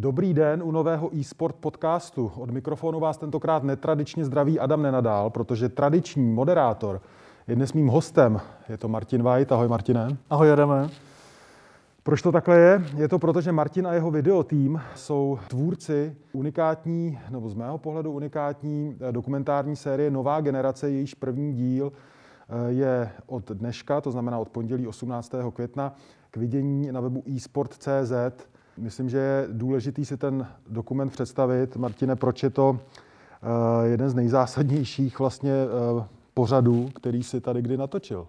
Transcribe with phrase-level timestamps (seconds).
[0.00, 2.32] Dobrý den u nového e-sport podcastu.
[2.36, 7.00] Od mikrofonu vás tentokrát netradičně zdraví Adam Nenadál, protože tradiční moderátor
[7.48, 8.40] je dnes mým hostem.
[8.68, 9.52] Je to Martin White.
[9.52, 10.16] Ahoj Martine.
[10.30, 10.88] Ahoj Adame.
[12.02, 12.84] Proč to takhle je?
[12.96, 18.12] Je to proto, že Martin a jeho videotým jsou tvůrci unikátní, nebo z mého pohledu
[18.12, 24.38] unikátní eh, dokumentární série Nová generace, jejíž první díl eh, je od dneška, to znamená
[24.38, 25.32] od pondělí 18.
[25.54, 25.94] května,
[26.30, 28.48] k vidění na webu eSport.cz.
[28.78, 31.76] Myslím, že je důležitý si ten dokument představit.
[31.76, 35.52] Martine, proč je to eh, jeden z nejzásadnějších vlastně
[36.34, 38.26] pořadů, který si tady kdy natočil?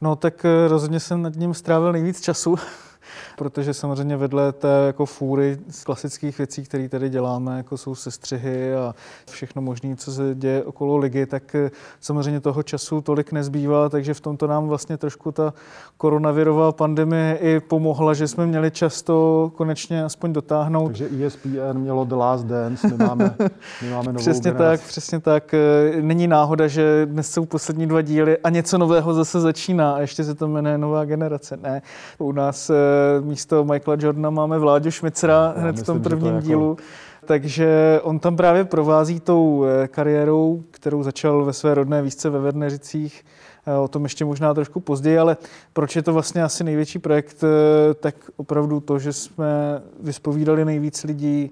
[0.00, 2.56] No tak rozhodně jsem nad ním strávil nejvíc času,
[3.38, 8.74] protože samozřejmě vedle té jako fůry z klasických věcí, které tady děláme, jako jsou sestřihy
[8.74, 8.94] a
[9.30, 14.14] všechno možné, co se děje okolo ligy, tak eh, samozřejmě toho času tolik nezbývá, takže
[14.14, 15.54] v tomto nám vlastně trošku ta
[15.96, 20.86] koronavirová pandemie i pomohla, že jsme měli často konečně aspoň dotáhnout.
[20.86, 23.34] Takže ESPN mělo The Last Dance, my máme,
[23.82, 24.82] my máme novou Přesně generaci.
[24.82, 25.54] tak, přesně tak.
[25.54, 30.00] Eh, není náhoda, že dnes jsou poslední dva díly a něco nového zase začíná a
[30.00, 31.56] ještě se to jmenuje Nová generace.
[31.62, 31.82] Ne,
[32.18, 32.74] u nás eh,
[33.20, 36.76] místo Michaela Jordana máme Vláďu Šmicera hned myslím, v tom že to prvním jako- dílu.
[37.24, 42.38] Takže on tam právě provází tou eh, kariérou, kterou začal ve své rodné výšce ve
[42.38, 43.24] Verneřicích.
[43.66, 45.36] Eh, O tom ještě možná trošku později, ale
[45.72, 51.04] proč je to vlastně asi největší projekt, eh, tak opravdu to, že jsme vyspovídali nejvíc
[51.04, 51.50] lidí.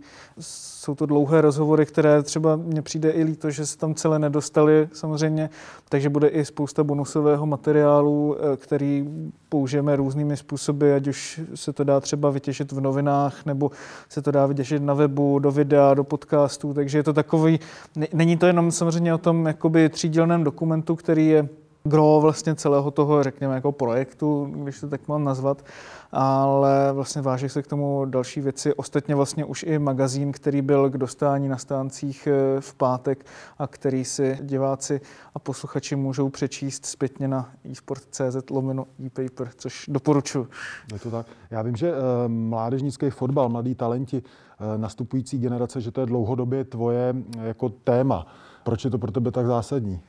[0.84, 4.88] Jsou to dlouhé rozhovory, které třeba mně přijde i líto, že se tam celé nedostali
[4.92, 5.50] samozřejmě,
[5.88, 9.08] takže bude i spousta bonusového materiálu, eh, který
[9.48, 13.70] použijeme různými způsoby, ať už se to dá třeba vytěžit v novinách, nebo
[14.08, 17.61] se to dá vytěžit na webu, do videa, do podcastů, takže je to takový,
[17.96, 21.48] ne- není to jenom samozřejmě o tom jakoby třídílném dokumentu, který je
[21.89, 25.64] gro vlastně celého toho, řekněme, jako projektu, když to tak mám nazvat,
[26.12, 28.74] ale vlastně váží se k tomu další věci.
[28.74, 33.27] Ostatně vlastně už i magazín, který byl k dostání na stáncích eh, v pátek
[33.58, 35.00] a který si diváci
[35.34, 40.48] a posluchači můžou přečíst zpětně na eSport.cz lomeno e-paper, což doporučuji.
[40.92, 41.27] Je to tak.
[41.50, 46.64] Já vím, že eh, mládežnický fotbal, mladí talenti, eh, nastupující generace, že to je dlouhodobě
[46.64, 48.27] tvoje jako téma.
[48.62, 50.00] Proč je to pro tebe tak zásadní?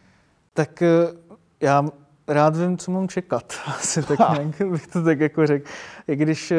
[0.54, 0.84] Tak
[1.60, 1.84] eh, já
[2.28, 3.54] rád vím, co mám čekat.
[3.68, 5.70] Asi tak nějak bych to tak jako řekl.
[6.08, 6.58] I když eh,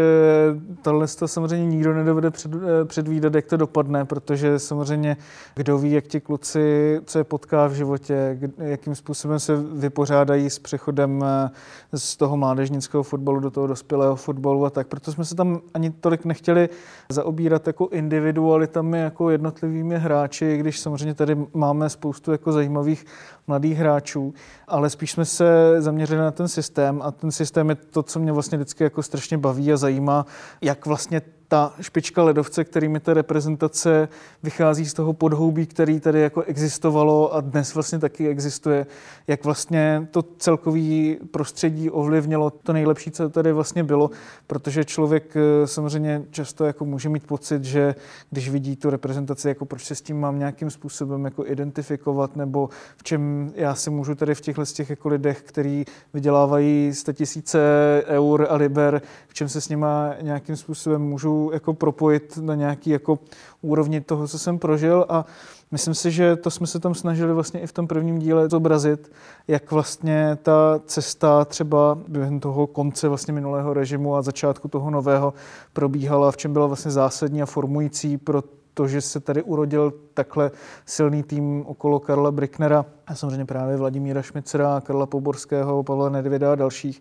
[0.82, 5.16] tohle to samozřejmě nikdo nedovede před, eh, předvídat, jak to dopadne, protože samozřejmě
[5.54, 10.58] kdo ví, jak ti kluci, co je potká v životě, jakým způsobem se vypořádají s
[10.58, 11.50] přechodem eh,
[11.98, 14.86] z toho mládežnického fotbalu do toho dospělého fotbalu a tak.
[14.86, 16.68] Proto jsme se tam ani tolik nechtěli
[17.08, 23.06] zaobírat jako individualitami, jako jednotlivými hráči, i když samozřejmě tady máme spoustu jako zajímavých
[23.46, 24.34] mladých hráčů,
[24.68, 28.32] ale spíš jsme se zaměřili na ten systém a ten systém je to, co mě
[28.32, 30.26] vlastně vždycky jako strašně baví a zajímá,
[30.60, 34.08] jak vlastně ta špička ledovce, kterými ta reprezentace
[34.42, 38.86] vychází z toho podhoubí, který tady jako existovalo a dnes vlastně taky existuje,
[39.26, 44.10] jak vlastně to celkový prostředí ovlivnilo to nejlepší, co tady vlastně bylo,
[44.46, 47.94] protože člověk eh, samozřejmě často jako může mít pocit, že
[48.30, 52.68] když vidí tu reprezentaci, jako proč se s tím mám nějakým způsobem jako identifikovat, nebo
[52.96, 57.12] v čem já si můžu tady v těchhle z těch jako lidech, který vydělávají 100
[57.12, 57.58] tisíce
[58.06, 62.90] eur a liber, v čem se s nima nějakým způsobem můžu jako propojit na nějaký
[62.90, 63.18] jako
[63.62, 65.24] úrovni toho, co jsem prožil a
[65.70, 69.12] myslím si, že to jsme se tam snažili vlastně i v tom prvním díle zobrazit,
[69.48, 75.34] jak vlastně ta cesta třeba během toho konce vlastně minulého režimu a začátku toho nového
[75.72, 78.42] probíhala, v čem byla vlastně zásadní a formující pro
[78.76, 80.50] to, že se tady urodil takhle
[80.86, 86.54] silný tým okolo Karla Bricknera a samozřejmě právě Vladimíra Šmicera, Karla Poborského, Pavla Nedvěda a
[86.54, 87.00] dalších.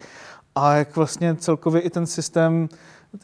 [0.55, 2.69] A jak vlastně celkově i ten systém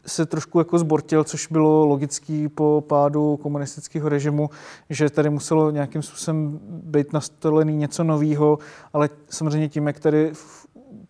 [0.06, 4.50] se trošku jako zbortil, což bylo logický po pádu komunistického režimu,
[4.90, 8.58] že tady muselo nějakým způsobem být nastolený něco nového,
[8.92, 10.32] ale samozřejmě tím, jak tady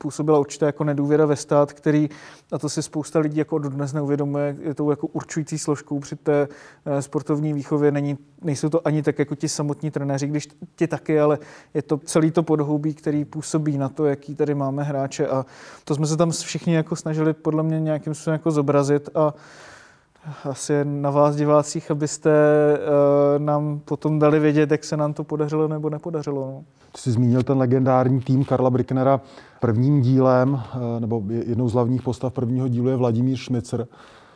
[0.03, 2.11] působila určitá jako nedůvěra ve stát, který,
[2.53, 6.49] a to si spousta lidí jako dodnes neuvědomuje, je tou jako určující složkou při té
[6.87, 7.91] eh, sportovní výchově.
[7.91, 11.39] Není, nejsou to ani tak jako ti samotní trenéři, když ti taky, ale
[11.75, 15.47] je to celý to podhoubí, který působí na to, jaký tady máme hráče a
[15.85, 19.35] to jsme se tam všichni jako snažili podle mě nějakým způsobem jako zobrazit a
[20.45, 22.31] asi na vás divácích, abyste
[22.79, 26.47] uh, nám potom dali vědět, jak se nám to podařilo nebo nepodařilo.
[26.47, 26.65] No.
[26.93, 29.21] Ty jsi zmínil ten legendární tým Karla Bricknera.
[29.61, 33.87] Prvním dílem, eh, nebo jednou z hlavních postav prvního dílu je Vladimír Šmicer,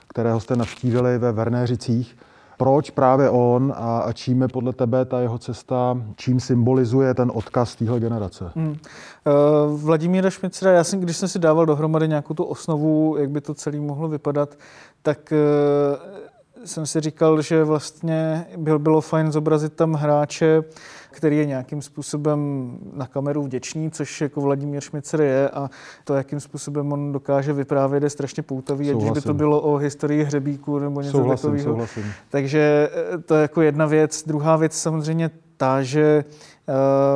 [0.08, 2.16] kterého jste navštívili ve Vernéřicích.
[2.56, 7.74] Proč právě on a, čím je podle tebe ta jeho cesta, čím symbolizuje ten odkaz
[7.74, 8.50] téhle generace?
[8.54, 8.68] Hmm.
[8.68, 13.40] Uh, Vladimíra Šmicera, já jsem, když jsem si dával dohromady nějakou tu osnovu, jak by
[13.40, 14.54] to celé mohlo vypadat,
[15.02, 16.35] tak uh,
[16.66, 20.62] jsem si říkal, že vlastně byl, bylo fajn zobrazit tam hráče,
[21.10, 25.70] který je nějakým způsobem na kameru vděčný, což jako Vladimír Šmicer je a
[26.04, 30.24] to, jakým způsobem on dokáže vyprávět, je strašně poutavý, ať by to bylo o historii
[30.24, 31.72] hřebíku nebo něco souhlasím, takového.
[31.72, 32.12] Souhlasím.
[32.30, 34.24] Takže eh, to je jako jedna věc.
[34.26, 36.24] Druhá věc samozřejmě ta, že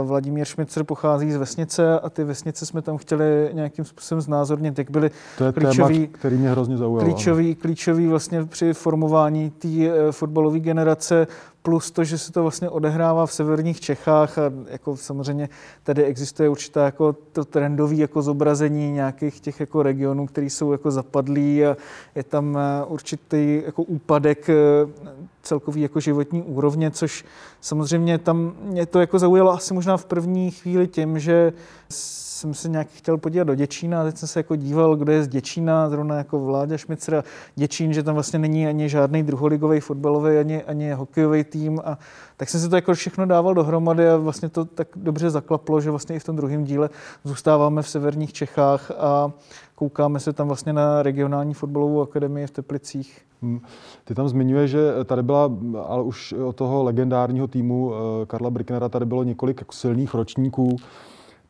[0.04, 4.90] Vladimír Šmicer pochází z vesnice a ty vesnice jsme tam chtěli nějakým způsobem znázornit, jak
[4.90, 7.04] byly to je klíčový, téma, který mě hrozně zaujal.
[7.04, 11.26] Klíčový, klíčový vlastně při formování té eh, fotbalové generace
[11.62, 15.48] plus to, že se to vlastně odehrává v severních Čechách a jako samozřejmě
[15.82, 20.90] tady existuje určitá jako to trendové jako zobrazení nějakých těch jako regionů, které jsou jako
[20.90, 21.76] zapadlí a
[22.14, 24.54] je tam eh, určitý jako úpadek eh,
[25.42, 27.24] celkový jako životní úrovně, což
[27.60, 31.52] samozřejmě tam mě to jako zaujalo asi možná v první chvíli tím, že
[31.88, 35.22] jsem se nějak chtěl podívat do Děčína a teď jsem se jako díval, kdo je
[35.22, 37.24] z Děčína, zrovna jako Vláďa Šmicr
[37.54, 41.98] Děčín, že tam vlastně není ani žádný druholigový fotbalový, ani, ani hokejový tým a
[42.36, 45.90] tak jsem si to jako všechno dával dohromady a vlastně to tak dobře zaklaplo, že
[45.90, 46.90] vlastně i v tom druhém díle
[47.24, 49.32] zůstáváme v severních Čechách a
[49.74, 53.22] koukáme se tam vlastně na regionální fotbalovou akademii v Teplicích.
[53.42, 53.60] Hmm.
[54.04, 55.50] Ty tam zmiňuješ, že tady byla,
[55.86, 60.76] ale už od toho legendárního týmu eh, Karla Bricknera tady bylo několik silných ročníků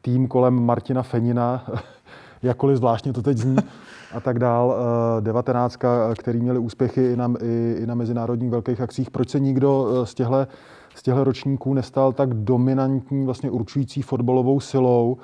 [0.02, 1.66] tým kolem Martina Fenina,
[2.42, 3.56] jakkoliv zvláštně to teď zní,
[4.14, 4.74] a tak dál.
[4.74, 9.10] Eh, devatenáctka, který měli úspěchy i na, i, i na mezinárodních velkých akcích.
[9.10, 10.46] Proč se nikdo eh, z těchto
[10.94, 15.16] z těchto ročníků nestal tak dominantní, vlastně určující fotbalovou silou,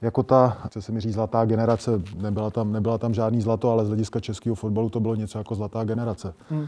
[0.00, 1.90] jako ta, chce se mi říct, zlatá generace.
[2.16, 5.54] Nebyla tam, nebyla tam žádný zlato, ale z hlediska českého fotbalu to bylo něco jako
[5.54, 6.34] zlatá generace.
[6.50, 6.66] Hmm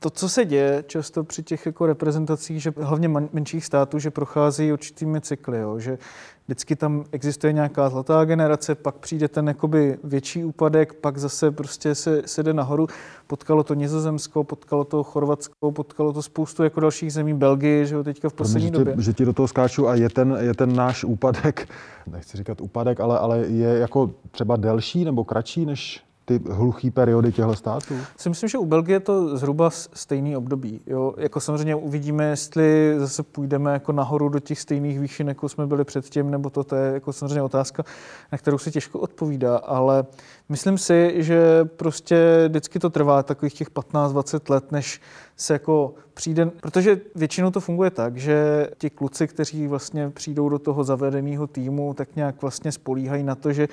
[0.00, 4.72] to, co se děje často při těch jako reprezentacích, že hlavně menších států, že prochází
[4.72, 5.98] určitými cykly, jo, že
[6.46, 11.94] vždycky tam existuje nějaká zlatá generace, pak přijde ten jakoby větší úpadek, pak zase prostě
[11.94, 12.86] se, se jde nahoru.
[13.26, 18.04] Potkalo to Nizozemsko, potkalo to Chorvatsko, potkalo to spoustu jako dalších zemí, Belgii, že jo,
[18.04, 19.04] teďka v poslední Promiň, době.
[19.04, 21.68] Že ti do toho skáču a je ten, je ten náš úpadek,
[22.06, 27.32] nechci říkat úpadek, ale, ale je jako třeba delší nebo kratší než ty hluché periody
[27.32, 27.94] těchto států?
[28.16, 30.80] Si myslím, že u Belgie je to zhruba stejný období.
[30.86, 31.14] Jo?
[31.16, 35.84] Jako samozřejmě uvidíme, jestli zase půjdeme jako nahoru do těch stejných výšin, jako jsme byli
[35.84, 37.84] předtím, nebo to, to je jako samozřejmě otázka,
[38.32, 40.04] na kterou se těžko odpovídá, ale
[40.48, 45.00] myslím si, že prostě vždycky to trvá takových těch 15-20 let, než
[45.36, 50.58] se jako přijde, protože většinou to funguje tak, že ti kluci, kteří vlastně přijdou do
[50.58, 53.68] toho zavedeného týmu, tak nějak vlastně spolíhají na to, že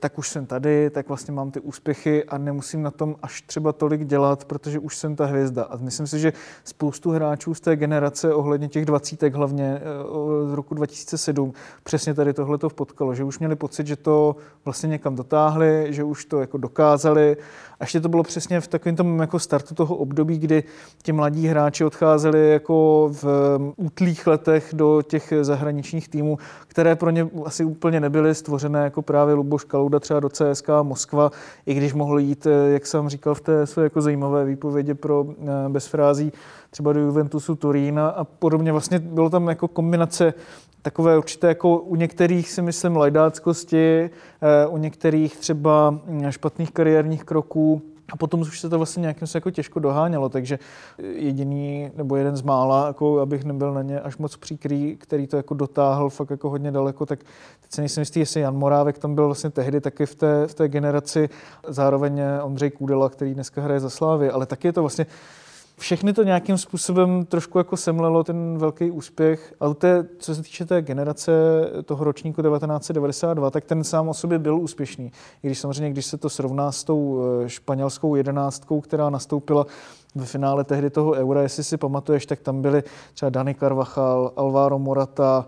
[0.00, 3.72] tak už jsem tady, tak vlastně mám ty úspěchy a nemusím na tom až třeba
[3.72, 5.64] tolik dělat, protože už jsem ta hvězda.
[5.64, 6.32] A myslím si, že
[6.64, 11.52] spoustu hráčů z té generace ohledně těch dvacítek, hlavně eh, z roku 2007,
[11.82, 16.04] přesně tady tohle to potkalo, že už měli pocit, že to vlastně někam dotáhli, že
[16.04, 17.36] už to jako dokázali.
[17.80, 20.64] A ještě to bylo přesně v takovém tom jako startu toho období, kdy
[21.02, 23.24] ti mladí hráči odcházeli jako v
[23.76, 29.34] útlých letech do těch zahraničních týmů, které pro ně asi úplně nebyly stvořené jako právě
[29.34, 31.30] Luboš Kalu Souda třeba do CSK Moskva,
[31.66, 35.26] i když mohl jít, eh, jak jsem říkal v té své jako zajímavé výpovědi pro
[35.28, 36.32] eh, bez frází,
[36.70, 38.72] třeba do Juventusu Turín a podobně.
[38.72, 40.34] Vlastně bylo tam jako kombinace
[40.82, 44.10] takové určité jako u některých si myslím lajdáckosti,
[44.42, 49.28] eh, u některých třeba hm, špatných kariérních kroků, a potom už se to vlastně nějakým
[49.28, 50.58] se jako těžko dohánělo, takže
[50.98, 55.36] jediný nebo jeden z mála, jako abych nebyl na ně až moc příkrý, který to
[55.36, 57.18] jako dotáhl fakt jako hodně daleko, tak
[57.60, 60.54] teď se nejsem jistý, jestli Jan Morávek tam byl vlastně tehdy taky v té, v
[60.54, 61.28] té generaci,
[61.68, 65.06] zároveň Ondřej Kůdela, který dneska hraje za Slávy, ale taky je to vlastně
[65.80, 69.54] všechny to nějakým způsobem trošku jako semlelo ten velký úspěch.
[69.60, 71.32] A té, co se týče té generace
[71.84, 75.12] toho ročníku 1992, tak ten sám o sobě byl úspěšný.
[75.42, 79.66] I když samozřejmě, když se to srovná s tou eh, španělskou jedenáctkou, která nastoupila
[80.14, 82.82] ve finále tehdy toho Eura, jestli si pamatuješ, tak tam byli
[83.14, 85.46] třeba Dani Carvajal, Alvaro Morata,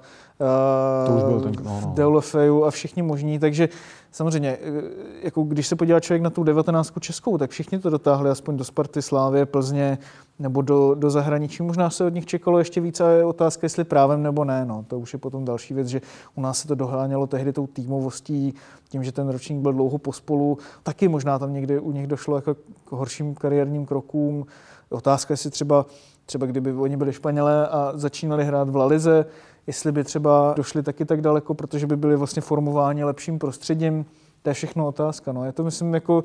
[1.07, 1.93] To už byl ten, no, no.
[1.95, 3.69] Deulofeu a všichni možní, takže
[4.13, 4.83] samozřejmě, eh,
[5.23, 8.65] jako když se podívá člověk na tu 19 českou, tak všichni to dotáhli aspoň do
[8.65, 9.99] Sparty, Slávě, Plzně
[10.39, 11.63] nebo do, do zahraničí.
[11.63, 14.65] Možná se od nich čekalo ještě víc a je otázka, jestli právem nebo ne.
[14.65, 16.01] No, to už je potom další věc, že
[16.35, 18.55] u nás se to dohánělo tehdy tou týmovostí,
[18.89, 20.59] tím, že ten ročník byl dlouho pospolu.
[20.83, 24.47] Taky možná tam někdy u nich došlo jako k horším kariérním krokům.
[24.89, 25.87] Otázka, jestli třeba,
[26.27, 29.27] třeba kdyby oni byli Španělé a začínali hrát v Lalize,
[29.67, 34.07] jestli by třeba došli taky tak daleko, protože by byli vlastně formováni lepším prostředím.
[34.43, 35.33] To je všechno otázka.
[35.33, 35.45] No.
[35.45, 36.25] Je to, myslím, jako,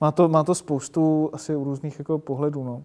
[0.00, 2.64] má, to, má to spoustu asi u různých jako pohledů.
[2.64, 2.82] No.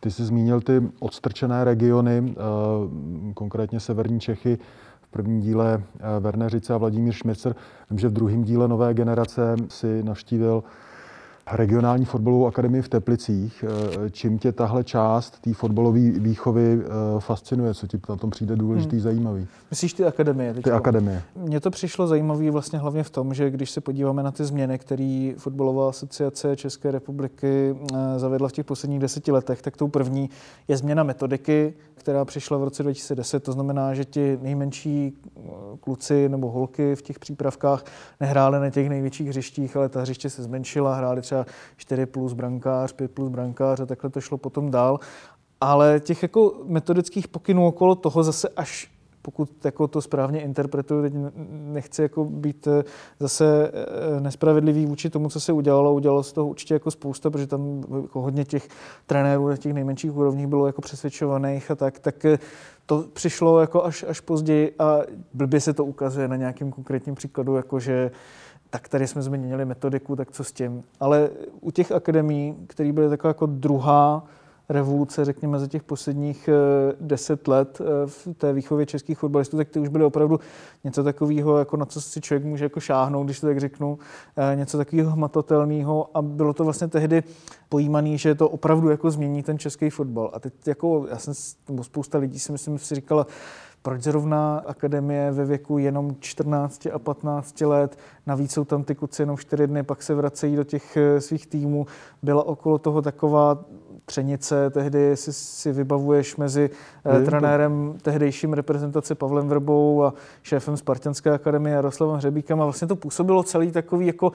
[0.00, 4.58] Ty jsi zmínil ty odstrčené regiony, eh, konkrétně severní Čechy.
[5.02, 7.54] V prvním díle eh, Werner a Vladimír Šmicer.
[7.90, 10.64] Vím, že v druhém díle Nové generace si navštívil
[11.52, 13.64] regionální fotbalovou akademii v Teplicích.
[14.04, 17.74] Eh, čím tě tahle část té fotbalové výchovy eh, fascinuje?
[17.74, 19.02] Co ti na tom přijde důležitý, hmm.
[19.02, 19.46] zajímavý?
[19.70, 20.54] Myslíš ty akademie?
[20.54, 20.70] Teďko?
[20.70, 21.22] Ty akademie.
[21.36, 24.78] Mně to přišlo zajímavé vlastně hlavně v tom, že když se podíváme na ty změny,
[24.78, 30.30] které fotbalová asociace České republiky eh, zavedla v těch posledních deseti letech, tak tou první
[30.68, 33.42] je změna metodiky, která přišla v roce 2010.
[33.42, 35.12] To znamená, že ti nejmenší
[35.80, 37.84] kluci nebo holky v těch přípravkách
[38.20, 42.32] nehráli na těch největších hřištích, ale ta hřiště se zmenšila, hráli třeba třeba 4 plus
[42.32, 45.00] brankář, 5 plus brankář a takhle to šlo potom dál.
[45.60, 48.90] Ale těch jako metodických pokynů okolo toho zase až
[49.22, 51.12] pokud jako to správně interpretuju, teď
[51.50, 52.84] nechci jako být eh,
[53.20, 55.94] zase eh, nespravedlivý vůči tomu, co se udělalo.
[55.94, 58.68] Udělalo se toho určitě jako spousta, protože tam jako hodně těch
[59.06, 62.38] trenérů na těch nejmenších úrovních bylo jako přesvědčovaných a tak, tak eh,
[62.86, 64.98] to přišlo jako až, až později a
[65.34, 68.10] blbě se to ukazuje na nějakém konkrétním příkladu, jako že
[68.74, 70.84] tak tady jsme změnili metodiku, tak co s tím.
[71.00, 74.26] Ale u těch akademí, které byly taková jako druhá
[74.68, 79.68] revoluce, řekněme, za těch posledních eh, deset let eh, v té výchově českých fotbalistů, tak
[79.68, 80.40] ty už byly opravdu
[80.84, 83.98] něco takového, jako na co si člověk může jako šáhnout, když to tak řeknu,
[84.36, 87.22] eh, něco takového hmatatelného a bylo to vlastně tehdy
[87.68, 90.30] pojímané, že to opravdu jako změní ten český fotbal.
[90.32, 91.34] A teď jako, já jsem,
[91.82, 93.26] spousta lidí si myslím, si říkala,
[93.84, 99.22] proč zrovna akademie ve věku jenom 14 a 15 let, navíc jsou tam ty kuci
[99.22, 101.86] jenom 4 dny, pak se vracejí do těch eh, svých týmů.
[102.22, 103.64] Byla okolo toho taková
[104.04, 106.70] třenice, tehdy si, si vybavuješ mezi
[107.04, 107.98] eh, Je trenérem to.
[108.02, 113.72] tehdejším reprezentace Pavlem Vrbou a šéfem Spartanské akademie Jaroslavem Hřebíkem a vlastně to působilo celý
[113.72, 114.32] takový jako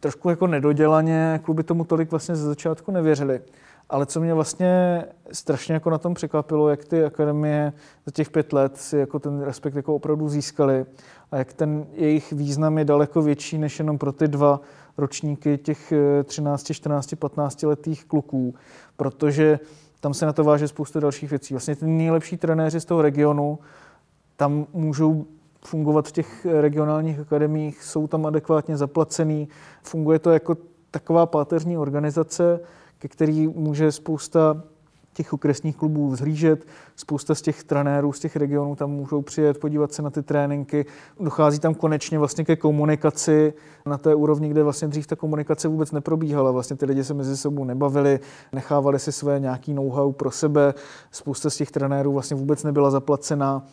[0.00, 3.40] trošku jako nedodělaně, kluby tomu tolik vlastně ze začátku nevěřili.
[3.88, 7.72] Ale co mě vlastně strašně jako na tom překvapilo, jak ty akademie
[8.06, 10.86] za těch pět let si jako ten respekt jako opravdu získali
[11.30, 14.60] a jak ten jejich význam je daleko větší než jenom pro ty dva
[14.98, 15.92] ročníky těch
[16.24, 18.54] 13, 14, 15 letých kluků,
[18.96, 19.60] protože
[20.00, 21.54] tam se na to váže spoustu dalších věcí.
[21.54, 23.58] Vlastně ty nejlepší trenéři z toho regionu
[24.36, 25.26] tam můžou
[25.64, 29.48] fungovat v těch regionálních akademiích, jsou tam adekvátně zaplacený,
[29.82, 30.56] funguje to jako
[30.90, 32.60] taková páteřní organizace,
[32.98, 34.62] ke který může spousta
[35.16, 36.66] těch okresních klubů vzhlížet.
[36.96, 40.86] Spousta z těch trenérů z těch regionů tam můžou přijet, podívat se na ty tréninky.
[41.20, 43.54] Dochází tam konečně vlastně ke komunikaci
[43.86, 46.50] na té úrovni, kde vlastně dřív ta komunikace vůbec neprobíhala.
[46.50, 48.20] Vlastně ty lidi se mezi sebou nebavili,
[48.52, 50.74] nechávali si své nějaký know-how pro sebe.
[51.10, 53.66] Spousta z těch trenérů vlastně vůbec nebyla zaplacená.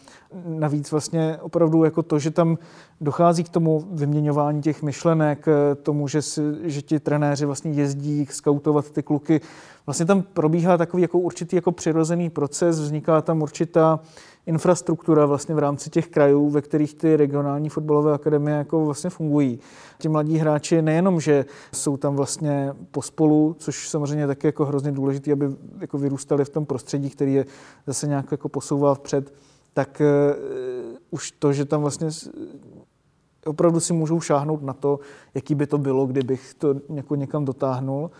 [0.45, 2.57] Navíc vlastně opravdu jako to, že tam
[3.01, 5.45] dochází k tomu vyměňování těch myšlenek,
[5.83, 9.41] tomu, že, si, že ti trenéři vlastně jezdí skautovat ty kluky.
[9.85, 13.99] Vlastně tam probíhá takový jako určitý jako přirozený proces, vzniká tam určitá
[14.45, 19.59] infrastruktura vlastně v rámci těch krajů, ve kterých ty regionální fotbalové akademie jako vlastně fungují.
[19.99, 25.31] Ti mladí hráči nejenom, že jsou tam vlastně pospolu, což samozřejmě taky jako hrozně důležité,
[25.31, 25.45] aby
[25.81, 27.45] jako vyrůstali v tom prostředí, který je
[27.87, 29.33] zase nějak jako posouvá vpřed,
[29.73, 32.09] tak uh, už to, že tam vlastně
[33.45, 34.99] opravdu si můžou šáhnout na to,
[35.33, 36.75] jaký by to bylo, kdybych to
[37.15, 38.11] někam dotáhnul.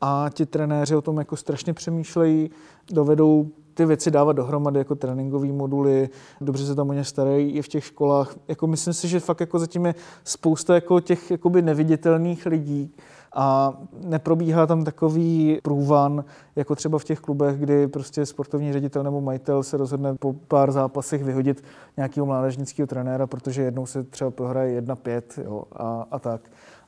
[0.00, 2.50] A ti trenéři o tom jako strašně přemýšlejí,
[2.92, 6.08] dovedou ty věci dávat dohromady jako tréninkové moduly,
[6.40, 8.34] dobře se tam o ně starají i v těch školách.
[8.48, 12.94] Jako myslím si, že fakt jako zatím je spousta jako těch jakoby neviditelných lidí,
[13.34, 16.24] a neprobíhá tam takový průvan,
[16.56, 20.72] jako třeba v těch klubech, kdy prostě sportovní ředitel nebo majitel se rozhodne po pár
[20.72, 21.64] zápasech vyhodit
[21.96, 26.40] nějakého mládežnického trenéra, protože jednou se třeba prohraje 1-5 jo, a, a tak.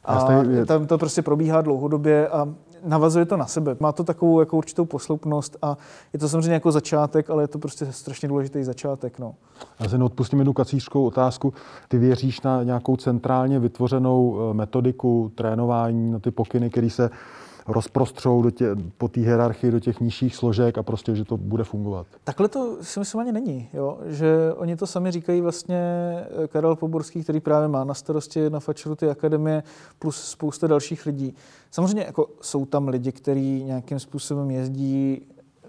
[0.04, 0.26] A
[0.66, 2.54] tam to prostě probíhá dlouhodobě a
[2.84, 3.76] navazuje to na sebe.
[3.80, 5.76] Má to takovou jako určitou posloupnost a
[6.12, 9.18] je to samozřejmě jako začátek, ale je to prostě strašně důležitý začátek.
[9.18, 9.34] No.
[9.80, 11.54] Já si neodpustím jednu kacířskou otázku.
[11.88, 17.10] Ty věříš na nějakou centrálně vytvořenou eh, metodiku trénování, na ty pokyny, které se
[17.66, 18.66] rozprostřou do tě,
[18.98, 22.06] po té hierarchii do těch nižších složek a prostě, že to bude fungovat.
[22.24, 23.98] Takhle to si myslím ani není, jo?
[24.06, 25.76] že oni to sami říkají vlastně
[26.44, 29.62] eh, Karel Poborský, který právě má na starosti na Fačeru ty akademie,
[29.98, 31.34] plus spousta dalších lidí.
[31.70, 35.22] Samozřejmě jako jsou tam lidi, kteří nějakým způsobem jezdí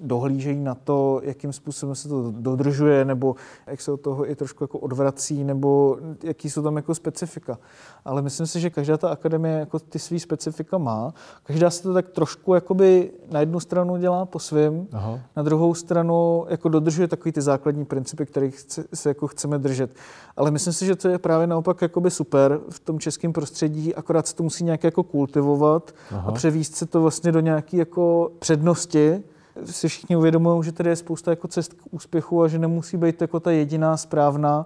[0.03, 3.35] dohlížejí na to, jakým způsobem se to dodržuje, nebo
[3.67, 7.57] jak se od toho i trošku jako odvrací, nebo jaký jsou tam jako specifika.
[8.05, 11.13] Ale myslím si, že každá ta akademie jako ty svý specifika má.
[11.43, 14.87] Každá se to tak trošku jakoby na jednu stranu dělá po svém,
[15.35, 18.59] na druhou stranu jako dodržuje takový ty základní principy, kterých
[18.93, 19.95] se jako chceme držet.
[20.37, 24.27] Ale myslím si, že to je právě naopak jakoby super v tom českém prostředí, akorát
[24.27, 26.29] se to musí nějak jako kultivovat Aha.
[26.29, 29.23] a převíst se to vlastně do nějaké jako přednosti,
[29.65, 33.21] si všichni uvědomují, že tady je spousta jako cest k úspěchu a že nemusí být
[33.21, 34.65] jako ta jediná správná,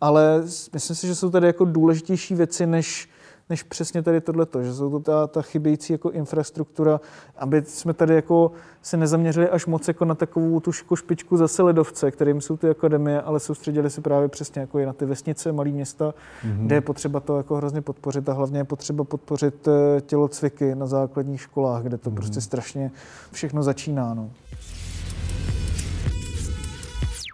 [0.00, 3.08] ale myslím si, že jsou tady jako důležitější věci, než
[3.50, 7.00] než přesně tady tohleto, že jsou to ta, ta chybějící jako infrastruktura,
[7.36, 11.62] aby jsme tady jako se nezaměřili až moc jako na takovou tu jako špičku zase
[11.62, 15.52] ledovce, kterým jsou ty akademie, ale soustředili se právě přesně jako i na ty vesnice,
[15.52, 16.66] malé města, mm-hmm.
[16.66, 20.86] kde je potřeba to jako hrozně podpořit a hlavně je potřeba podpořit eh, tělocviky na
[20.86, 22.14] základních školách, kde to mm-hmm.
[22.14, 22.90] prostě strašně
[23.32, 24.14] všechno začíná.
[24.14, 24.30] No.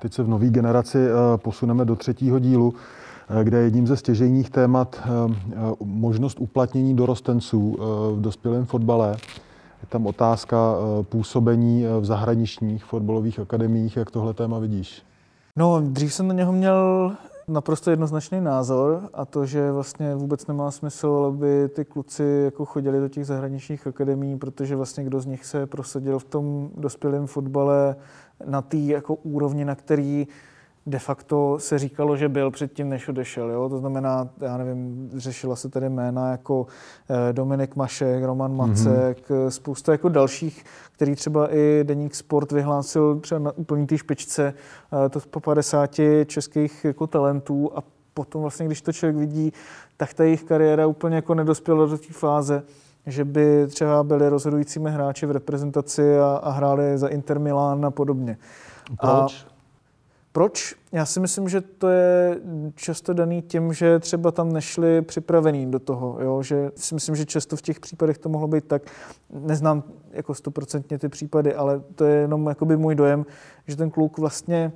[0.03, 2.75] Teď se v nové generaci eh, posuneme do třetího dílu.
[3.31, 5.09] Eh, kde jedním ze stěžejních témat eh,
[5.53, 7.77] eh, možnost uplatnění dorostenců
[8.15, 9.17] v dospělém fotbale.
[9.81, 13.97] Je tam otázka působení v zahraničních fotbalových akademiích.
[13.97, 15.03] Jak tohle téma vidíš?
[15.57, 17.13] No, dřív jsem na něho měl
[17.49, 23.01] naprosto jednoznačný názor a to, že vlastně vůbec nemá smysl, aby ty kluci jako chodili
[23.01, 27.97] do těch zahraničních akademií, protože vlastně kdo z nich se prosadil v tom dospělém fotbale
[28.47, 30.27] na té jako úrovni, na který
[30.89, 33.51] de facto se říkalo, že byl předtím, než odešel.
[33.51, 33.69] Jo?
[33.69, 36.67] To znamená, já nevím, řešila se tady jména jako
[37.11, 38.59] eh, Dominik Mašek, Roman mhm.
[38.59, 39.49] Macek, mm-hmm.
[39.49, 44.55] spousta jako dalších, který třeba i Deník Sport vyhlásil třeba na úplný té špičce,
[45.07, 47.83] eh, to po 50 českých jako talentů a
[48.15, 49.53] potom vlastně, když to člověk vidí,
[49.97, 52.63] tak ta jejich kariéra úplně jako nedospěla do té fáze,
[53.07, 57.91] že by třeba byli rozhodujícími hráči v reprezentaci a, a hráli za Inter Milan a
[57.91, 58.39] podobně.
[59.01, 59.47] Proč?
[59.47, 59.58] A
[60.33, 60.75] proč?
[60.93, 62.41] Já si myslím, že to je
[62.75, 66.43] často daný tím, že třeba tam nešli připravený do toho, jo?
[66.43, 68.83] že si myslím, že často v těch případech to mohlo být tak,
[69.31, 73.27] neznám jako stoprocentně ty případy, ale to je jenom jakoby můj dojem,
[73.67, 74.73] že ten kluk vlastně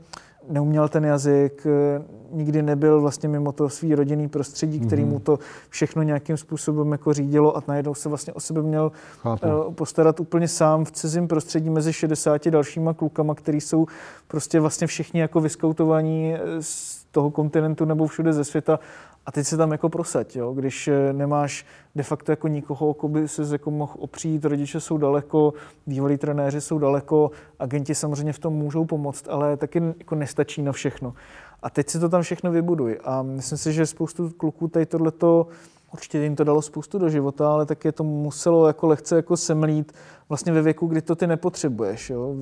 [0.48, 5.20] neuměl ten jazyk, eh, nikdy nebyl vlastně mimo to svý rodinný prostředí, který mu mhm.
[5.20, 9.46] to všechno nějakým způsobem jako řídilo a najednou se vlastně o sebe měl Chápu.
[9.46, 13.86] Eh, postarat úplně sám v cizím prostředí mezi 60 dalšíma klukama, který jsou
[14.28, 18.78] prostě vlastně všichni jako vyskoutovaní eh, z toho kontinentu nebo všude ze světa
[19.26, 20.52] a teď se tam jako prosaď, jo?
[20.52, 24.98] když eh, nemáš de facto jako nikoho, jako by se jako mohl opřít, rodiče jsou
[24.98, 25.54] daleko,
[25.86, 30.72] bývalí trenéři jsou daleko, agenti samozřejmě v tom můžou pomoct, ale taky jako nestačí na
[30.72, 31.14] všechno.
[31.62, 32.98] A teď si to tam všechno vybuduj.
[33.04, 35.46] A myslím si, že spoustu kluků tady tohleto
[35.92, 39.92] určitě jim to dalo spoustu do života, ale taky to muselo jako lehce jako semlít
[40.32, 42.10] vlastně ve věku, kdy to ty nepotřebuješ.
[42.10, 42.34] Jo.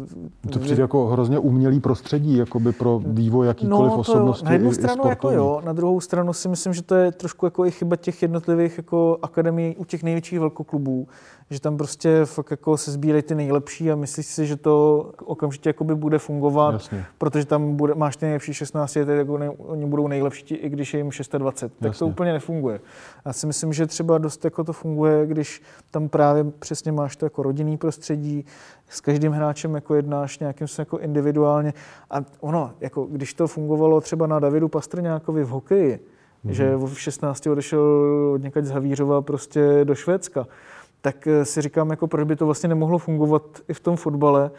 [0.51, 4.45] To přijde jako hrozně umělý prostředí jakoby pro vývoj jakýkoliv no, osobnosti.
[4.45, 7.67] Na jednu stranu jako jo, na druhou stranu si myslím, že to je trošku jako
[7.67, 11.09] i chyba těch jednotlivých jako akademií u těch největších velkoklubů,
[11.51, 15.69] že tam prostě fakt jako se sbírají ty nejlepší a myslíš si, že to okamžitě
[15.69, 17.05] jakoby bude fungovat, Jasně.
[17.19, 20.95] protože tam bude, máš ty nejlepší 16, tak jako ne, oni budou nejlepší, i když
[20.95, 21.73] je jim 620.
[21.73, 21.99] Tak Jasně.
[21.99, 22.81] to úplně nefunguje.
[23.25, 27.27] Já si myslím, že třeba dost jako to funguje, když tam právě přesně máš to
[27.27, 28.45] jako rodinný prostředí,
[28.89, 31.75] s každým hráčem jako jednáš nějakým se jako individuálně.
[32.11, 36.51] A ono, jako když to fungovalo třeba na Davidu Pastrňákovi v hokeji, mm-hmm.
[36.51, 37.83] že v 16 odešel
[38.35, 40.47] od někať z Havířova prostě do Švédska,
[41.01, 44.51] tak eh, si říkám, jako proč by to vlastně nemohlo fungovat i v tom fotbale,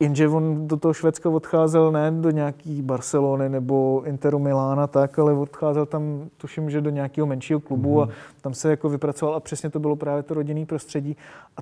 [0.00, 5.32] Jenže on do toho Švédska odcházel ne do nějaký Barcelony nebo Interu Milána, tak, ale
[5.32, 8.02] odcházel tam, tuším, že do nějakého menšího klubu mm.
[8.02, 8.08] a
[8.40, 11.16] tam se jako vypracoval a přesně to bylo právě to rodinný prostředí.
[11.56, 11.60] A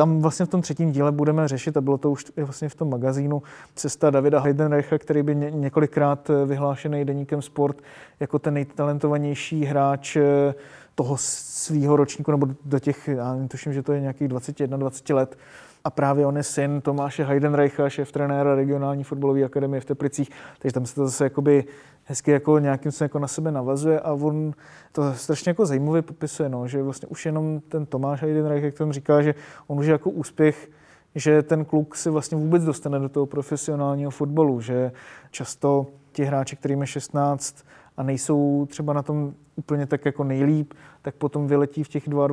[0.00, 2.90] tam vlastně v tom třetím díle budeme řešit, a bylo to už vlastně v tom
[2.90, 3.42] magazínu,
[3.74, 7.82] cesta Davida Heidenreicha, který by několikrát eh, vyhlášený deníkem Sport
[8.20, 10.54] jako ten nejtalentovanější hráč eh,
[10.94, 15.38] toho svého ročníku, nebo do těch, já tuším, že to je nějakých 21-20 let,
[15.84, 20.74] a právě on je syn Tomáše Heidenreicha, šéf trenéra regionální fotbalové akademie v Teplicích, takže
[20.74, 21.64] tam se to zase jakoby
[22.04, 24.52] hezky jako nějakým se jako na sebe navazuje a on
[24.92, 28.92] to strašně jako zajímavě popisuje, no, že vlastně už jenom ten Tomáš Heidenreich, jak tam
[28.92, 29.34] říká, že
[29.66, 30.70] on už je jako úspěch,
[31.14, 34.92] že ten kluk si vlastně vůbec dostane do toho profesionálního fotbalu, že
[35.30, 37.64] často ti hráči, kterým je 16
[37.96, 42.26] a nejsou třeba na tom úplně tak jako nejlíp, tak potom vyletí v těch 22,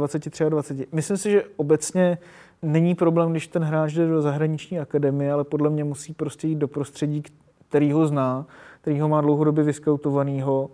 [0.50, 0.88] 23.
[0.92, 2.18] Myslím si, že obecně
[2.62, 6.56] není problém, když ten hráč jde do zahraniční akademie, ale podle mě musí prostě jít
[6.56, 7.24] do prostředí,
[7.70, 8.46] který ho zná,
[8.82, 10.70] který ho má dlouhodobě vyskautovanýho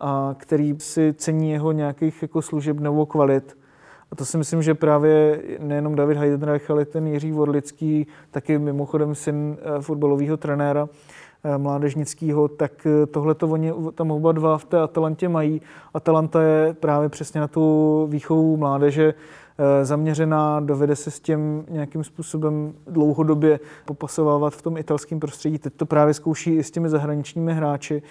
[0.00, 3.58] a který si cení jeho nějakých jako služeb nebo kvalit.
[4.12, 9.14] A to si myslím, že právě nejenom David Heidenreich, ale ten Jiří Vorlický, taky mimochodem
[9.14, 10.88] syn eh, fotbalového trenéra,
[11.44, 15.62] eh, mládežnického, tak eh, tohle to oni tam oba dva v té Atalantě mají.
[15.94, 19.14] Atalanta je právě přesně na tu výchovu mládeže
[19.82, 25.58] zaměřená, dovede se s tím nějakým způsobem dlouhodobě popasovávat v tom italském prostředí.
[25.58, 28.02] Teď to právě zkouší i s těmi zahraničními hráči.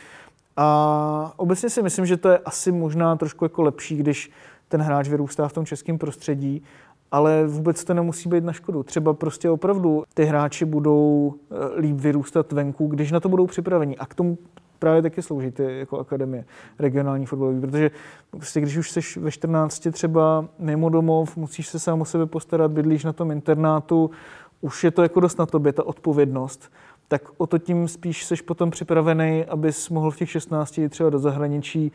[0.57, 4.31] A obecně si myslím, že to je asi možná trošku jako lepší, když
[4.67, 6.63] ten hráč vyrůstá v tom českém prostředí,
[7.11, 8.83] ale vůbec to nemusí být na škodu.
[8.83, 13.97] Třeba prostě opravdu ty hráči budou eh, líp vyrůstat venku, když na to budou připraveni.
[13.97, 14.37] A k tomu
[14.79, 16.45] právě taky slouží ty jako akademie
[16.79, 17.91] regionální fotbalové, protože
[18.29, 22.71] prostě když už jsi ve 14 třeba mimo domov, musíš se sám o sebe postarat,
[22.71, 24.11] bydlíš na tom internátu,
[24.61, 26.71] už je to jako dost na tobě, ta odpovědnost,
[27.07, 31.09] tak o to tím spíš seš potom připravený, abys mohl v těch 16 jít třeba
[31.09, 31.91] do zahraničí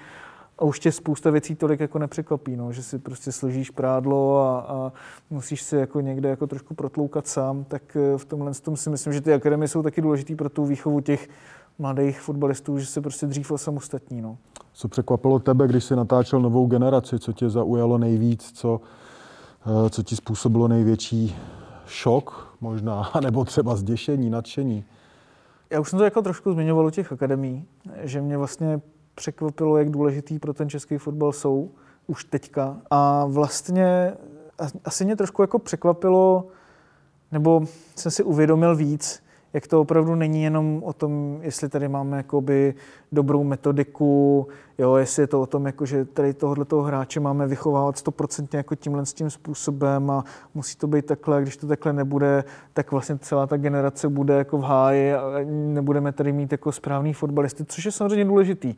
[0.58, 4.60] a už tě spousta věcí tolik jako nepřekvapí, no, že si prostě složíš prádlo a,
[4.60, 4.92] a
[5.30, 9.12] musíš si jako někde jako trošku protloukat sám, tak eh, v tomhle tom si myslím,
[9.12, 11.28] že ty akademie jsou taky důležitý pro tu výchovu těch
[11.78, 14.22] mladých fotbalistů, že se prostě dřív osamostatní.
[14.22, 14.38] No.
[14.72, 17.18] Co překvapilo tebe, když jsi natáčel novou generaci?
[17.18, 18.52] Co tě zaujalo nejvíc?
[18.54, 18.80] Co,
[19.86, 21.36] eh, co ti způsobilo největší
[21.86, 23.10] šok možná?
[23.22, 24.84] Nebo třeba zděšení, nadšení?
[25.70, 27.64] Já už jsem to jako trošku zmiňoval u těch akademí,
[28.02, 28.80] že mě vlastně
[29.14, 31.70] překvapilo, jak důležitý pro ten český fotbal jsou
[32.06, 32.76] už teďka.
[32.90, 34.14] A vlastně
[34.84, 36.46] asi mě trošku jako překvapilo,
[37.32, 37.62] nebo
[37.96, 39.22] jsem si uvědomil víc,
[39.52, 42.74] jak to opravdu není jenom o tom, jestli tady máme jakoby
[43.12, 47.46] dobrou metodiku, jo, jestli je to o tom, jako, že tady tohohle toho hráče máme
[47.46, 51.66] vychovávat stoprocentně jako tímhle s tím způsobem a musí to být takhle, a když to
[51.66, 56.52] takhle nebude, tak vlastně celá ta generace bude jako v háji a nebudeme tady mít
[56.52, 58.74] jako správný fotbalisty, což je samozřejmě důležitý.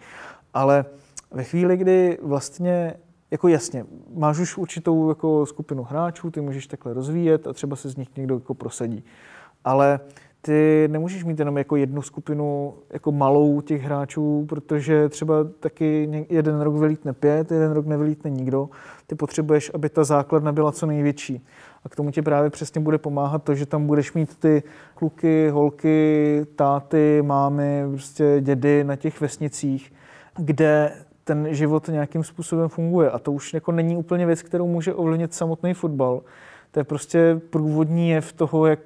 [0.55, 0.85] Ale
[1.31, 2.95] ve chvíli, kdy vlastně
[3.31, 7.89] jako jasně, máš už určitou jako skupinu hráčů, ty můžeš takhle rozvíjet a třeba se
[7.89, 9.05] z nich někdo jako prosadí.
[9.65, 10.01] Ale
[10.45, 16.61] ty nemůžeš mít jenom jako jednu skupinu jako malou těch hráčů, protože třeba taky jeden
[16.61, 18.69] rok vylítne pět, jeden rok nevylítne nikdo.
[19.07, 21.47] Ty potřebuješ, aby ta základna byla co největší.
[21.85, 24.63] A k tomu ti právě přesně bude pomáhat to, že tam budeš mít ty
[24.95, 29.93] kluky, holky, táty, mámy, prostě dědy na těch vesnicích,
[30.37, 30.93] kde
[31.25, 33.11] ten život nějakým způsobem funguje.
[33.11, 36.23] A to už jako není úplně věc, kterou může ovlivnit samotný fotbal.
[36.71, 38.81] To je prostě průvodní jev toho, jak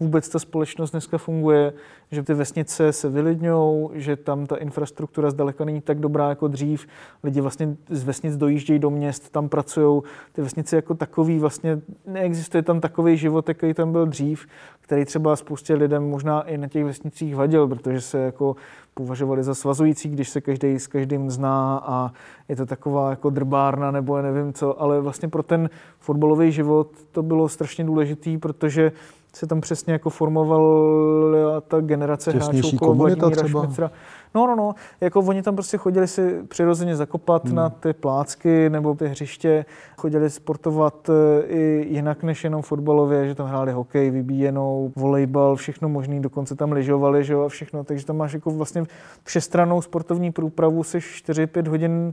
[0.00, 1.72] vůbec ta společnost dneska funguje,
[2.10, 6.86] že ty vesnice se vylidňují, že tam ta infrastruktura zdaleka není tak dobrá jako dřív.
[7.24, 10.02] Lidi vlastně z vesnic dojíždějí do měst, tam pracují.
[10.32, 14.46] Ty vesnice jako takový vlastně neexistuje tam takový život, jaký tam byl dřív,
[14.80, 18.56] který třeba spoustě lidem možná i na těch vesnicích vadil, protože se jako
[18.94, 22.12] považovali za svazující, když se každý s každým zná a
[22.48, 27.22] je to taková jako drbárna nebo nevím co, ale vlastně pro ten fotbalový život to
[27.22, 28.92] bylo strašně důležitý, protože
[29.32, 33.48] se tam přesně jako formovala ta generace hráčů okolo Vladimíra.
[33.48, 33.90] Šmicra.
[34.34, 37.54] No, no, no, jako oni tam prostě chodili si přirozeně zakopat hmm.
[37.54, 39.64] na ty plácky nebo ty hřiště,
[39.96, 45.88] chodili sportovat e, i jinak než jenom fotbalově, že tam hráli hokej, vybíjenou, volejbal, všechno
[45.88, 48.84] možný, dokonce tam lyžovali, že jo, a všechno, takže tam máš jako vlastně
[49.24, 52.12] všestranou sportovní průpravu, se 4-5 hodin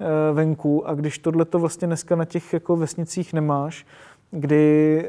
[0.00, 3.86] e, venku a když tohle to vlastně dneska na těch jako vesnicích nemáš,
[4.30, 5.04] kdy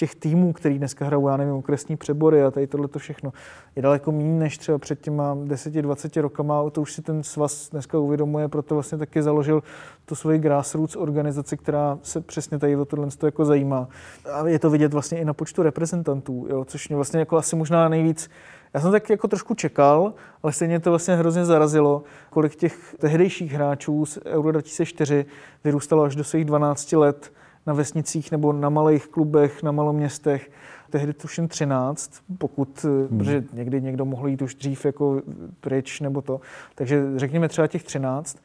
[0.00, 3.32] těch týmů, který dneska hrajou, já nevím, okresní přebory a tady tohle to všechno,
[3.76, 6.70] je daleko méně než třeba před těma 10-20 rokama.
[6.70, 9.62] To už si ten svaz dneska uvědomuje, proto vlastně taky založil
[10.04, 13.88] tu svoji grassroots organizaci, která se přesně tady o tohle jako zajímá.
[14.32, 17.56] A je to vidět vlastně i na počtu reprezentantů, jo, což mě vlastně jako asi
[17.56, 18.30] možná nejvíc
[18.74, 23.52] já jsem tak jako trošku čekal, ale stejně to vlastně hrozně zarazilo, kolik těch tehdejších
[23.52, 25.26] hráčů z Euro 2004
[25.64, 27.32] vyrůstalo až do svých 12 let
[27.66, 30.50] na vesnicích nebo na malých klubech, na maloměstech.
[30.90, 33.18] Tehdy tuším 13, pokud, hmm.
[33.18, 35.22] protože někdy někdo mohl jít už dřív jako
[35.60, 36.40] pryč nebo to.
[36.74, 38.38] Takže řekněme třeba těch 13.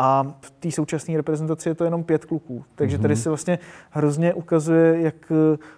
[0.00, 2.64] A v té současné reprezentaci je to jenom pět kluků.
[2.74, 3.22] Takže tady hmm.
[3.22, 3.58] se vlastně
[3.90, 5.32] hrozně ukazuje, jak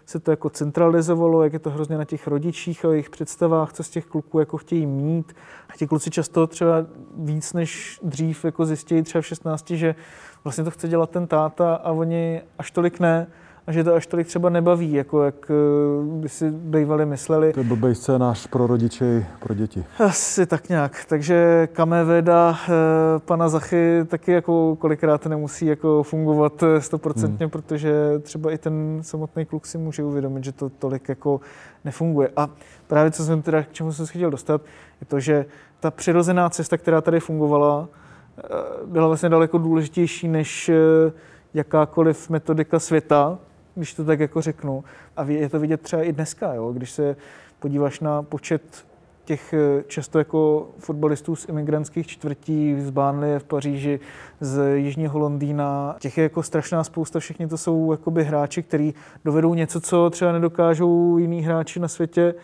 [0.07, 3.83] se to jako centralizovalo, jak je to hrozně na těch rodičích a jejich představách, co
[3.83, 5.33] z těch kluků jako chtějí mít.
[5.69, 9.95] A ti kluci často třeba víc než dřív jako zjistějí třeba v 16, že
[10.45, 13.27] vlastně to chce dělat ten táta a oni až tolik ne.
[13.67, 15.55] A že to až tolik třeba nebaví, jako jak eh,
[16.21, 17.53] by si bývali mysleli.
[17.53, 19.85] To je blbej scénář pro rodiče i pro děti.
[19.99, 21.05] Asi tak nějak.
[21.09, 22.73] Takže Kameveda, eh,
[23.19, 27.51] pana Zachy taky jako kolikrát nemusí jako fungovat eh, stoprocentně, hmm.
[27.51, 31.41] protože třeba i ten samotný kluk si může uvědomit, že to tolik jako
[31.85, 32.31] nefunguje.
[32.37, 32.49] A
[32.87, 34.61] právě co jsem teda, k čemu jsem se chtěl dostat,
[35.01, 35.47] je to, že
[35.81, 37.89] ta přirozená cesta, která tady fungovala,
[38.87, 40.71] byla vlastně daleko důležitější než
[41.55, 43.39] jakákoliv metodika světa,
[43.81, 44.85] když to tak jako řeknu.
[45.17, 46.73] A je to vidět třeba i dneska, jo?
[46.73, 47.17] když se
[47.59, 48.85] podíváš na počet
[49.25, 54.01] těch eh, často jako fotbalistů z imigrantských čtvrtí z Bánlie v Paříži,
[54.41, 55.97] z Jižního Londýna.
[56.01, 60.33] Těch je jako strašná spousta, všichni to jsou jakoby hráči, kteří dovedou něco, co třeba
[60.33, 62.35] nedokážou jiní hráči na světě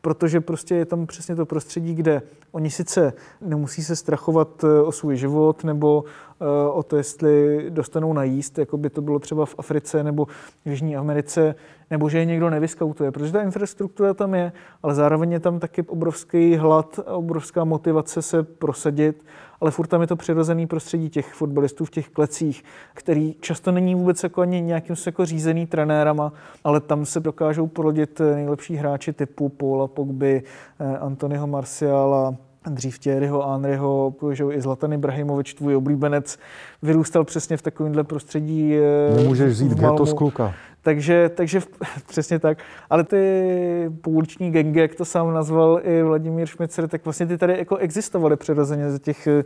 [0.00, 2.22] protože prostě je tam přesně to prostředí, kde
[2.52, 6.04] oni sice nemusí se strachovat eh, o svůj život nebo
[6.40, 10.24] eh, o to, jestli dostanou najíst, jako by to bylo třeba v Africe nebo
[10.64, 11.54] v Jižní Americe,
[11.90, 15.82] nebo že je někdo nevyskautuje, protože ta infrastruktura tam je, ale zároveň je tam taky
[15.82, 19.24] obrovský hlad a obrovská motivace se prosadit
[19.60, 23.94] ale furt tam je to přirozený prostředí těch fotbalistů v těch klecích, který často není
[23.94, 26.32] vůbec jako ani nějakým jako řízený trenérama,
[26.64, 30.42] ale tam se dokážou porodit nejlepší hráči typu Paula Pogby,
[30.80, 32.34] eh, Antonyho Marciala,
[32.68, 36.38] dřív Thierryho Henryho, že i Zlatan Ibrahimovič, tvůj oblíbenec,
[36.82, 38.76] vyrůstal přesně v takovémhle prostředí.
[38.76, 40.54] Eh, Nemůžeš vzít ghetto z kluka.
[40.88, 41.60] Takže, takže
[42.06, 42.58] přesně tak.
[42.90, 47.58] Ale ty pouliční gengy, jak to sám nazval i Vladimír Šmicer, tak vlastně ty tady
[47.58, 49.44] jako existovaly přirozeně za těch, eh,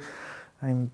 [0.63, 0.91] nevím,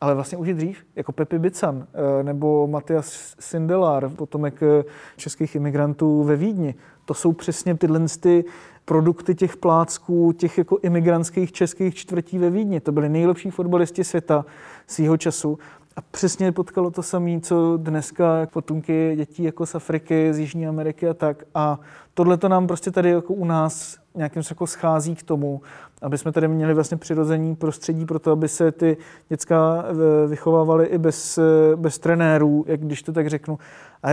[0.00, 4.84] ale vlastně už i dřív, jako Pepi Bican eh, nebo Matias Sindelar, potomek eh,
[5.16, 6.74] českých imigrantů ve Vídni.
[7.04, 8.44] To jsou přesně tyhle ty
[8.84, 12.80] produkty těch plácků, těch jako imigrantských českých čtvrtí ve Vídni.
[12.80, 14.44] To byli nejlepší fotbalisti světa
[14.86, 15.58] svého času
[15.98, 21.08] a přesně potkalo to samé, co dneska potomky dětí jako z Afriky, z Jižní Ameriky
[21.08, 21.44] a tak.
[21.54, 21.80] A
[22.14, 25.62] tohle to nám prostě tady jako u nás nějakým se jako schází k tomu,
[26.02, 28.96] aby jsme tady měli vlastně přirození prostředí pro to, aby se ty
[29.28, 33.58] děcka eh, vychovávaly i bez, eh, bez trenérů, jak když to tak řeknu.
[34.02, 34.10] A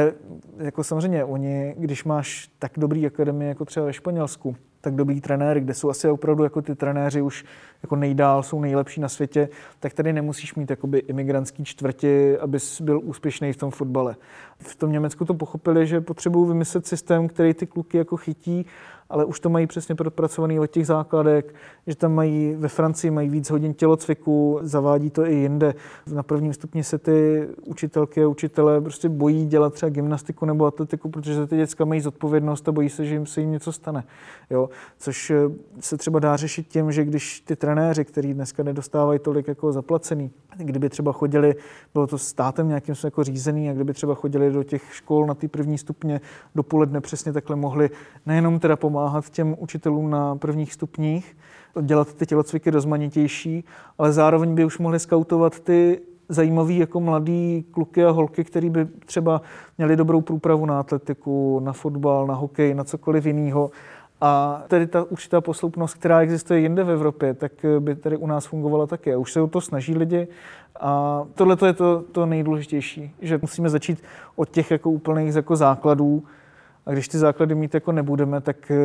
[0.58, 5.60] jako samozřejmě, oni, když máš tak dobrý akademie jako třeba ve Španělsku, tak dobrý trenér,
[5.60, 7.46] kde jsou asi opravdu jako ty trenéři už
[7.84, 13.02] jako nejdál, jsou nejlepší na světě, tak tady nemusíš mít jakoby imigrantský čtvrti, abys byl
[13.04, 14.16] úspěšný v tom fotbale.
[14.60, 18.66] V tom Německu to pochopili, že potřebují vymyslet systém, který ty kluky jako chytí
[19.10, 21.56] ale už to mají přesně propracovaný od těch základek,
[21.88, 25.76] že tam mají ve Francii mají víc hodin tělocviku, zavádí to i jinde.
[26.14, 31.10] Na prvním stupni se ty učitelky a učitelé prostě bojí dělat třeba gymnastiku nebo atletiku,
[31.10, 34.04] protože ty děcka mají zodpovědnost a bojí se, že jim se jim něco stane.
[34.50, 34.70] Jo?
[34.98, 35.36] Což eh,
[35.80, 40.32] se třeba dá řešit tím, že když ty trenéři, kteří dneska nedostávají tolik jako zaplacený,
[40.58, 41.56] kdyby třeba chodili,
[41.94, 45.48] bylo to státem nějakým jako řízený, a kdyby třeba chodili do těch škol na ty
[45.48, 46.22] první stupně
[46.56, 47.90] dopoledne přesně takhle mohli
[48.26, 51.38] nejenom teda pomáhat těm učitelům na prvních stupních,
[51.82, 53.64] dělat ty tělocviky rozmanitější,
[53.98, 58.86] ale zároveň by už mohli skautovat ty zajímavý jako mladý kluky a holky, který by
[59.06, 59.42] třeba
[59.78, 63.72] měli dobrou průpravu na atletiku, na fotbal, na hokej, na cokoliv jiného.
[64.22, 68.46] A tedy ta určitá posloupnost, která existuje jinde v Evropě, tak by tady u nás
[68.46, 69.14] fungovala taky.
[69.14, 70.28] A už se o to snaží lidi.
[70.80, 74.04] A tohle je to, to nejdůležitější, že musíme začít
[74.36, 76.24] od těch jako úplných jako základů,
[76.86, 78.78] a když ty základy mít jako nebudeme, tak eh,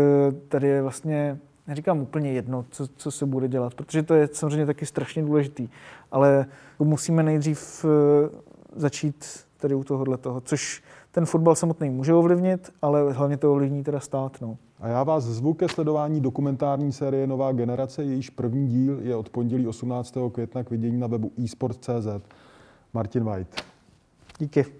[0.49, 4.67] tady je vlastně, neříkám úplně jedno, co, co se bude dělat, protože to je samozřejmě
[4.67, 5.69] taky strašně důležitý.
[6.11, 6.47] Ale
[6.79, 8.29] musíme nejdřív eh,
[8.77, 9.25] začít
[9.57, 14.01] tady u tohohle toho, což ten fotbal samotný může ovlivnit, ale hlavně to ovlivní teda
[14.01, 14.41] stát.
[14.41, 14.57] No.
[14.81, 19.29] A já vás zvu ke sledování dokumentární série Nová generace, jejíž první díl je od
[19.29, 20.15] pondělí 18.
[20.33, 22.09] května k vidění na webu eSport.cz.
[22.95, 23.63] Martin White.
[24.39, 24.80] Díky.